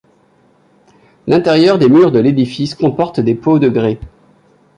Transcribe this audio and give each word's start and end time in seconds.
L'intérieur 1.27 1.77
des 1.77 1.87
murs 1.87 2.11
de 2.11 2.17
l'édifice 2.17 2.73
comporte 2.73 3.19
des 3.19 3.35
pots 3.35 3.59
de 3.59 3.69
grès. 3.69 3.99